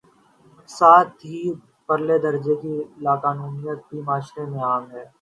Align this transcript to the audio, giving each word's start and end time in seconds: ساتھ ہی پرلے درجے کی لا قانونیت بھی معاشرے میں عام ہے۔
ساتھ 0.69 1.13
ہی 1.25 1.41
پرلے 1.87 2.17
درجے 2.25 2.55
کی 2.61 2.73
لا 3.03 3.13
قانونیت 3.23 3.79
بھی 3.89 3.99
معاشرے 4.07 4.43
میں 4.51 4.63
عام 4.69 4.83
ہے۔ 4.91 5.03